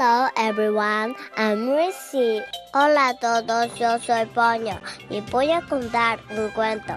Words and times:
Hello 0.00 0.30
everyone, 0.34 1.14
I'm 1.36 1.68
Ricky. 1.68 2.40
Hola 2.72 3.10
a 3.10 3.14
todos, 3.20 3.78
yo 3.78 3.98
soy 3.98 4.24
Pollo 4.32 4.80
y 5.10 5.20
voy 5.30 5.50
a 5.50 5.60
contar 5.60 6.20
un 6.30 6.48
cuento. 6.52 6.96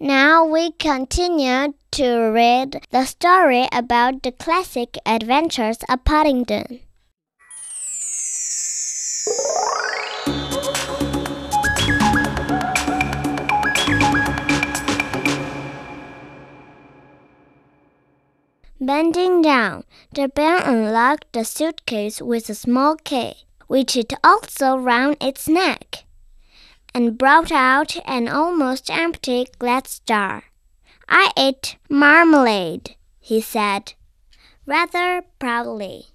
Now 0.00 0.44
we 0.44 0.72
continue 0.72 1.74
to 1.92 2.32
read 2.32 2.82
the 2.90 3.04
story 3.04 3.68
about 3.70 4.24
the 4.24 4.32
classic 4.32 4.98
adventures 5.06 5.78
of 5.88 6.04
Paddington. 6.04 6.80
Bending 18.82 19.42
down, 19.42 19.84
the 20.10 20.26
bear 20.28 20.56
unlocked 20.56 21.34
the 21.34 21.44
suitcase 21.44 22.22
with 22.22 22.48
a 22.48 22.54
small 22.54 22.96
key, 22.96 23.44
which 23.66 23.94
it 23.94 24.14
also 24.24 24.74
round 24.74 25.18
its 25.20 25.46
neck, 25.46 26.04
and 26.94 27.18
brought 27.18 27.52
out 27.52 27.98
an 28.06 28.26
almost 28.26 28.90
empty 28.90 29.46
glass 29.58 29.98
jar. 30.06 30.44
I 31.10 31.30
ate 31.36 31.76
marmalade, 31.90 32.96
he 33.18 33.42
said, 33.42 33.92
rather 34.64 35.24
proudly. 35.38 36.06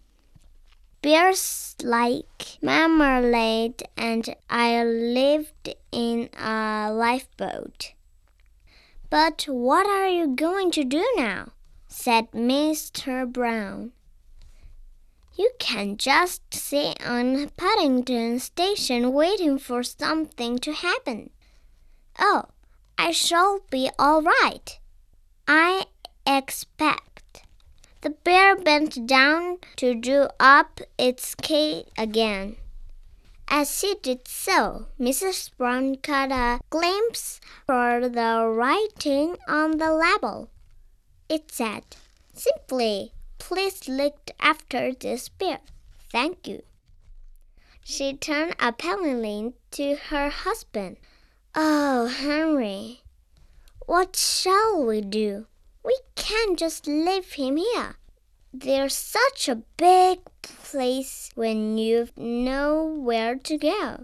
Bears 1.04 1.76
like 1.84 2.58
marmalade, 2.64 3.84
and 3.96 4.36
I 4.50 4.84
lived 4.84 5.76
in 5.92 6.30
a 6.34 6.92
lifeboat. 6.92 7.94
But 9.12 9.44
what 9.48 9.86
are 9.86 10.10
you 10.10 10.36
going 10.36 10.72
to 10.72 10.84
do 10.84 11.06
now? 11.16 11.52
Said 11.96 12.30
Mr. 12.32 13.26
Brown. 13.26 13.94
You 15.36 15.50
can 15.60 15.96
just 15.96 16.42
sit 16.54 17.04
on 17.04 17.50
Paddington 17.56 18.40
Station 18.40 19.14
waiting 19.14 19.58
for 19.58 19.81
something 19.81 20.59
to 20.59 20.74
happen. 20.74 21.30
Oh, 22.19 22.44
I 22.97 23.12
shall 23.12 23.62
be 23.72 23.90
all 23.97 24.22
right. 24.22 24.78
I 25.47 25.86
expect. 26.28 27.44
The 28.02 28.09
bear 28.09 28.58
bent 28.58 29.08
down 29.08 29.59
to 29.78 29.96
do 29.96 30.28
up 30.38 30.81
its 30.98 31.34
key 31.34 31.86
again. 31.98 32.58
As 33.48 33.81
he 33.81 33.96
did 34.03 34.28
so, 34.28 34.88
Mrs. 35.00 35.50
Brown 35.58 35.96
caught 35.96 36.31
a 36.31 36.59
glimpse 36.69 37.40
of 37.69 38.14
the 38.14 38.53
writing 38.53 39.38
on 39.48 39.78
the 39.78 39.94
label. 39.94 40.50
It 41.28 41.52
said, 41.52 41.84
simply, 42.34 43.12
please 43.40 43.88
look 43.88 44.31
after 44.40 44.94
this 44.94 45.30
bear. 45.30 45.59
Thank 46.12 46.47
you. 46.47 46.62
She 47.84 48.16
turned 48.16 48.56
appealingly 48.59 49.53
to 49.72 49.96
her 49.96 50.30
husband. 50.30 50.97
Oh, 51.53 52.08
Henry, 52.08 53.02
what 53.86 54.16
shall 54.16 54.86
we 54.86 55.02
do? 55.02 55.47
We 55.84 55.97
can't 56.16 56.58
just 56.58 56.88
leave 56.88 57.34
him 57.34 57.57
here. 57.57 57.97
There's 58.53 58.96
such 58.96 59.50
a 59.50 59.63
big 59.78 60.19
place 60.42 61.30
when 61.36 61.78
you've 61.78 62.18
nowhere 62.18 63.36
to 63.36 63.57
go. 63.57 64.03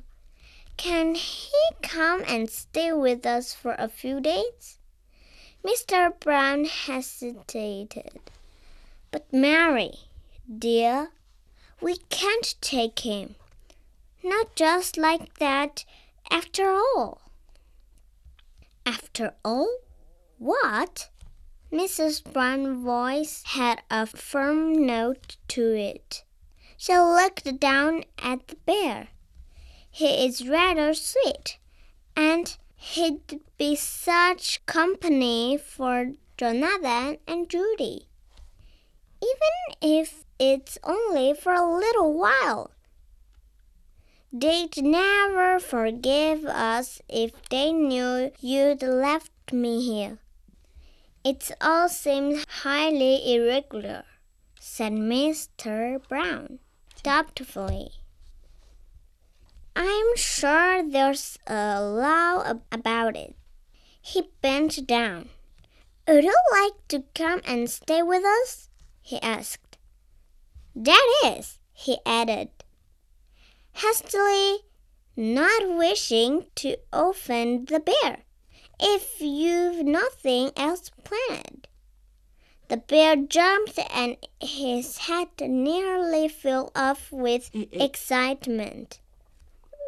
Can 0.78 1.16
he 1.16 1.52
come 1.82 2.24
and 2.28 2.50
stay 2.50 2.92
with 2.92 3.26
us 3.26 3.53
for 3.53 3.76
a 3.78 3.88
few 3.88 4.20
days? 4.20 4.80
Mr. 5.64 6.20
Brown 6.20 6.66
hesitated. 6.66 8.20
But 9.12 9.32
Mary, 9.32 9.92
dear, 10.50 11.12
we 11.80 11.98
can't 12.10 12.56
take 12.62 13.00
him. 13.00 13.36
Not 14.24 14.56
just 14.56 14.98
like 14.98 15.38
that, 15.40 15.86
after 16.30 16.70
all. 16.70 17.22
After 18.86 19.34
all? 19.46 19.70
What? 20.38 21.10
Mrs. 21.72 22.24
Brown's 22.24 22.84
voice 22.84 23.44
had 23.46 23.82
a 23.90 24.06
firm 24.06 24.86
note 24.86 25.38
to 25.50 25.74
it. 25.76 26.24
She 26.76 26.98
looked 26.98 27.60
down 27.60 28.06
at 28.18 28.48
the 28.48 28.56
bear. 28.66 29.10
He 29.90 30.26
is 30.26 30.48
rather 30.48 30.94
sweet, 30.94 31.58
and 32.16 32.58
he'd 32.81 33.40
be 33.59 33.75
such 33.75 34.66
company 34.66 35.56
for 35.56 36.14
Jonathan 36.36 37.18
and 37.28 37.47
Judy. 37.47 38.08
Even 39.22 39.78
if 39.81 40.25
it's 40.40 40.80
only 40.84 41.36
for 41.36 41.53
a 41.53 41.78
little 41.78 42.12
while. 42.14 42.72
They'd 44.34 44.81
never 44.81 45.59
forgive 45.59 46.46
us 46.46 47.02
if 47.08 47.31
they 47.50 47.72
knew 47.72 48.31
you'd 48.40 48.81
left 48.81 49.53
me 49.53 49.86
here. 49.86 50.18
It 51.24 51.52
all 51.62 51.88
seems 51.88 52.46
highly 52.64 53.36
irregular, 53.36 54.06
said 54.59 54.94
Mr. 54.94 56.02
Brown 56.08 56.58
doubtfully. 57.03 58.01
I'm 59.76 60.16
sure 60.16 60.84
there's 60.88 61.38
a 61.48 61.82
law 61.82 62.59
about 62.72 63.16
it. 63.16 63.36
He 64.02 64.30
bent 64.42 64.86
down. 64.88 65.30
Would 66.08 66.24
you 66.24 66.36
like 66.52 66.88
to 66.90 67.04
come 67.14 67.42
and 67.46 67.70
stay 67.70 68.02
with 68.02 68.24
us? 68.24 68.70
he 69.02 69.22
asked. 69.22 69.78
That 70.76 71.06
is, 71.24 71.59
he 71.74 71.98
added, 72.06 72.50
hastily, 73.74 74.59
not 75.16 75.78
wishing 75.78 76.46
to 76.56 76.78
offend 76.94 77.68
the 77.68 77.82
bear, 77.82 78.24
if 78.80 79.20
you've 79.20 79.86
nothing 79.86 80.52
else 80.56 80.90
planned. 81.03 81.68
The 82.70 82.78
bear 82.78 83.18
jumped 83.18 83.78
and 83.94 84.16
his 84.40 84.97
head 85.00 85.28
nearly 85.41 86.29
fell 86.29 86.72
off 86.73 87.12
with 87.12 87.52
excitement. 87.53 89.01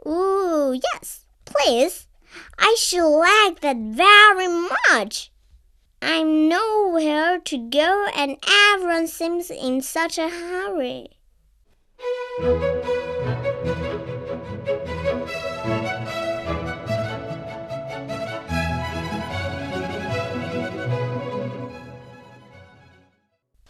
Ooh, 0.05 0.79
yes, 0.93 1.25
please. 1.45 2.07
I 2.57 2.75
should 2.77 3.07
like 3.07 3.61
that 3.61 3.77
very 3.77 4.47
much. 4.47 5.31
I'm 6.01 6.49
nowhere 6.49 7.39
to 7.39 7.57
go, 7.57 8.07
and 8.13 8.37
everyone 8.45 9.07
seems 9.07 9.49
in 9.49 9.81
such 9.81 10.17
a 10.17 10.29
hurry. 10.29 11.07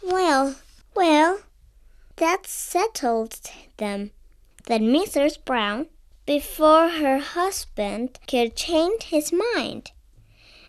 Well, 0.02 0.56
well, 0.96 1.40
that 2.16 2.46
settled 2.46 3.38
them. 3.76 4.10
Then 4.66 4.92
Mrs. 4.92 5.38
Brown, 5.44 5.86
before 6.26 6.88
her 6.88 7.18
husband 7.18 8.18
could 8.26 8.56
change 8.56 9.04
his 9.04 9.32
mind, 9.32 9.92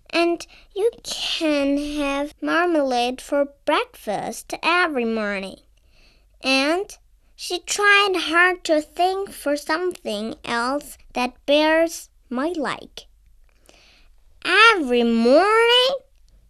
And 0.10 0.46
you 0.76 0.92
can 1.04 1.78
have 1.78 2.34
marmalade 2.42 3.22
for 3.22 3.54
breakfast 3.66 4.54
every 4.62 5.06
morning. 5.06 5.60
And 6.42 6.98
she 7.36 7.60
tried 7.60 8.16
hard 8.16 8.64
to 8.66 8.82
think 8.82 9.32
for 9.32 9.56
something 9.56 10.36
else 10.44 10.98
that 11.14 11.46
bears 11.46 12.10
might 12.30 12.58
like. 12.58 13.08
Every 14.46 15.04
morning, 15.04 15.96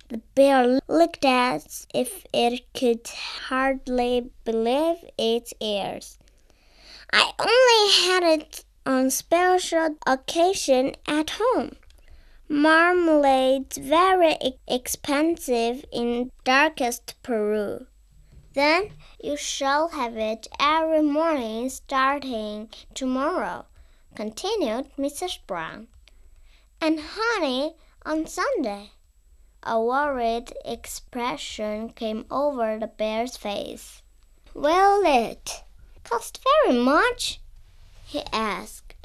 the 0.10 0.18
bear 0.36 0.80
looked 0.88 1.26
as 1.26 1.88
if 1.94 2.26
it 2.34 2.62
could 2.74 3.08
hardly 3.48 4.32
believe 4.44 4.98
its 5.18 5.54
ears. 5.62 6.18
I 7.14 7.32
only 7.40 7.92
had 8.10 8.42
it 8.42 8.65
on 8.86 9.10
special 9.10 9.96
occasion 10.06 10.96
at 11.08 11.32
home. 11.42 11.76
Marmalade's 12.48 13.78
very 13.78 14.38
expensive 14.68 15.84
in 15.92 16.32
darkest 16.44 17.16
Peru. 17.24 17.88
Then 18.54 18.92
you 19.22 19.36
shall 19.36 19.90
have 19.90 20.16
it 20.16 20.48
every 20.60 21.02
morning 21.02 21.70
starting 21.70 22.70
tomorrow, 22.94 23.66
continued 24.16 24.92
Mrs. 24.98 25.40
Brown. 25.48 25.88
And 26.80 27.00
honey 27.02 27.76
on 28.06 28.28
Sunday. 28.28 28.92
A 29.64 29.82
worried 29.82 30.54
expression 30.64 31.90
came 31.90 32.26
over 32.30 32.78
the 32.78 32.88
bear's 32.88 33.36
face. 33.36 34.04
Will 34.54 35.02
it 35.04 35.64
cost 36.04 36.40
very 36.64 36.78
much? 36.78 37.42
He 38.06 38.22
asked. 38.32 38.96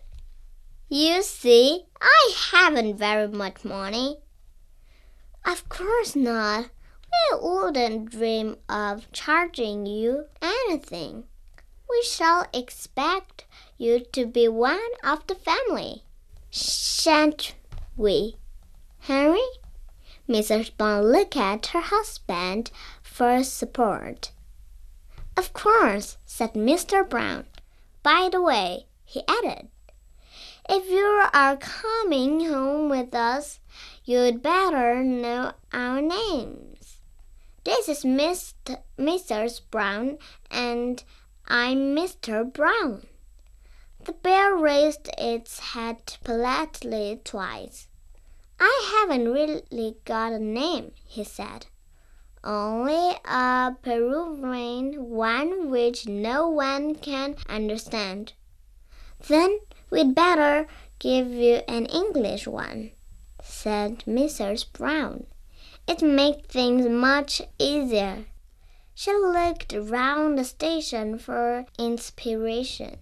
You 0.88 1.22
see, 1.22 1.86
I 2.00 2.32
haven't 2.52 2.96
very 2.96 3.28
much 3.28 3.64
money. 3.64 4.18
Of 5.44 5.68
course 5.68 6.14
not. 6.14 6.66
We 7.32 7.38
wouldn't 7.40 8.10
dream 8.10 8.56
of 8.68 9.10
charging 9.10 9.86
you 9.86 10.26
anything. 10.42 11.24
We 11.88 12.02
shall 12.02 12.46
expect 12.52 13.46
you 13.78 14.00
to 14.12 14.26
be 14.26 14.48
one 14.48 14.92
of 15.02 15.26
the 15.26 15.34
family. 15.34 16.04
Shan't 16.50 17.54
we, 17.96 18.36
Henry? 19.00 19.48
Mrs. 20.28 20.76
Brown 20.76 21.10
looked 21.10 21.36
at 21.36 21.66
her 21.68 21.80
husband 21.80 22.70
for 23.02 23.42
support. 23.42 24.30
Of 25.36 25.52
course, 25.52 26.18
said 26.26 26.52
Mr. 26.52 27.08
Brown. 27.08 27.46
By 28.02 28.28
the 28.30 28.40
way, 28.40 28.86
he 29.10 29.24
added, 29.26 29.66
if 30.68 30.88
you 30.88 31.26
are 31.34 31.56
coming 31.56 32.46
home 32.46 32.88
with 32.88 33.12
us, 33.12 33.58
you'd 34.04 34.40
better 34.40 35.02
know 35.02 35.52
our 35.72 36.00
names. 36.00 37.00
This 37.64 37.88
is 37.88 38.04
Mr. 38.04 38.78
Mrs. 38.96 39.62
Brown, 39.68 40.18
and 40.48 41.02
I'm 41.48 41.96
Mr. 41.96 42.52
Brown. 42.52 43.08
The 44.04 44.12
bear 44.12 44.54
raised 44.54 45.10
its 45.18 45.58
head 45.58 46.16
politely 46.22 47.20
twice. 47.24 47.88
I 48.60 48.94
haven't 48.94 49.32
really 49.32 49.96
got 50.04 50.34
a 50.34 50.38
name, 50.38 50.92
he 51.04 51.24
said. 51.24 51.66
Only 52.44 53.16
a 53.24 53.72
Peruvian 53.82 55.10
one 55.10 55.68
which 55.68 56.06
no 56.06 56.48
one 56.48 56.94
can 56.94 57.34
understand. 57.48 58.34
Then 59.28 59.60
we'd 59.90 60.14
better 60.14 60.66
give 60.98 61.28
you 61.28 61.62
an 61.68 61.86
English 61.86 62.46
one, 62.46 62.92
said 63.42 64.04
Mrs. 64.06 64.64
Brown. 64.72 65.26
It 65.86 66.02
makes 66.02 66.46
things 66.48 66.88
much 66.88 67.42
easier. 67.58 68.26
She 68.94 69.12
looked 69.12 69.72
round 69.72 70.38
the 70.38 70.44
station 70.44 71.18
for 71.18 71.64
inspiration. 71.78 72.98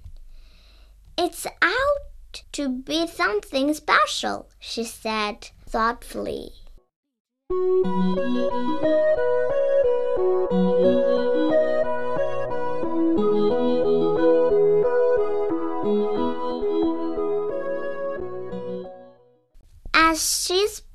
It's 1.17 1.47
out 1.61 2.43
to 2.53 2.69
be 2.69 3.07
something 3.07 3.75
special, 3.75 4.49
she 4.61 4.85
said 4.85 5.51
thoughtfully. 5.67 6.53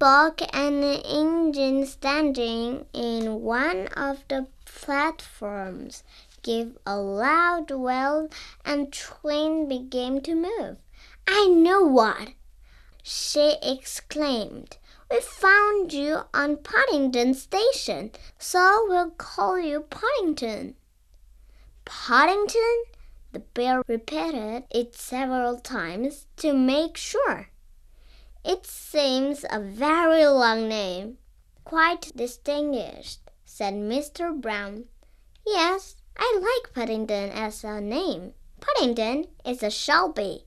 She 0.03 0.05
spoke, 0.05 0.41
an 0.53 0.83
engine 0.83 1.85
standing 1.85 2.85
in 2.91 3.41
one 3.41 3.87
of 3.95 4.21
the 4.27 4.47
platforms 4.65 6.03
gave 6.41 6.77
a 6.85 6.97
loud 6.97 7.71
wail 7.71 8.27
and 8.65 8.91
train 8.91 9.69
began 9.69 10.19
to 10.19 10.35
move. 10.35 10.75
I 11.25 11.47
know 11.47 11.83
what! 11.83 12.33
she 13.01 13.55
exclaimed. 13.63 14.75
We 15.09 15.21
found 15.21 15.93
you 15.93 16.23
on 16.33 16.57
Paddington 16.57 17.33
Station, 17.33 18.11
so 18.37 18.85
we'll 18.89 19.11
call 19.11 19.57
you 19.57 19.85
Paddington. 19.89 20.75
Paddington? 21.85 22.83
The 23.31 23.39
bear 23.39 23.81
repeated 23.87 24.65
it 24.69 24.95
several 24.95 25.61
times 25.61 26.25
to 26.37 26.51
make 26.51 26.97
sure. 26.97 27.52
It 28.45 28.65
seems 28.65 29.45
a 29.49 29.59
very 29.59 30.25
long 30.25 30.67
name. 30.67 31.17
Quite 31.63 32.11
distinguished, 32.15 33.21
said 33.45 33.73
Mr. 33.73 34.39
Brown. 34.39 34.85
Yes, 35.45 35.95
I 36.17 36.39
like 36.41 36.73
Paddington 36.73 37.29
as 37.29 37.63
a 37.63 37.79
name. 37.79 38.33
Paddington 38.59 39.27
is 39.45 39.63
a 39.63 39.69
Shelby. 39.69 40.45